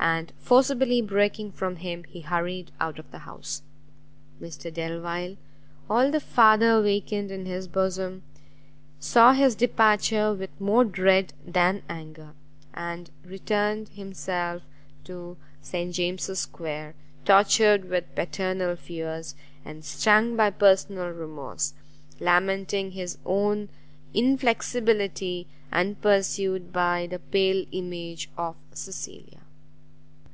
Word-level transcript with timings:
And, 0.00 0.32
forcibly 0.38 1.02
breaking 1.02 1.50
from 1.52 1.74
him, 1.76 2.04
he 2.04 2.20
hurried 2.20 2.70
out 2.80 3.00
of 3.00 3.10
the 3.10 3.18
house. 3.18 3.62
Mr 4.40 4.72
Delvile, 4.72 5.36
all 5.90 6.12
the 6.12 6.20
father 6.20 6.70
awakened 6.70 7.32
in 7.32 7.46
his 7.46 7.66
bosom, 7.66 8.22
saw 9.00 9.32
his 9.32 9.56
departure 9.56 10.32
with 10.32 10.50
more 10.60 10.84
dread 10.84 11.32
than 11.44 11.82
anger; 11.88 12.34
and 12.72 13.10
returned 13.24 13.88
himself 13.88 14.62
to 15.02 15.36
St 15.62 15.92
James's 15.92 16.38
square, 16.38 16.94
tortured 17.24 17.86
with 17.86 18.14
parental 18.14 18.76
fears, 18.76 19.34
and 19.64 19.84
stung 19.84 20.36
by 20.36 20.48
personal 20.50 21.08
remorse, 21.10 21.74
lamenting 22.20 22.92
his 22.92 23.18
own 23.26 23.68
inflexibility, 24.14 25.48
and 25.72 26.00
pursued 26.00 26.72
by 26.72 27.08
the 27.10 27.18
pale 27.18 27.66
image 27.72 28.30
of 28.38 28.54
Cecilia. 28.72 29.40